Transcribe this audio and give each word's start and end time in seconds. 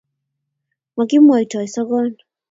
Makimwoitoi 0.95 1.67
sogon. 1.73 2.09